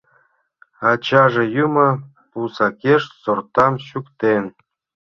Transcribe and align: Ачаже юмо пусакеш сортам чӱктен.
Ачаже 0.89 1.43
юмо 1.63 1.87
пусакеш 2.31 3.03
сортам 3.21 3.73
чӱктен. 3.87 4.43